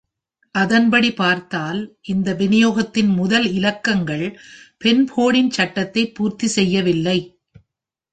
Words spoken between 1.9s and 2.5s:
இந்த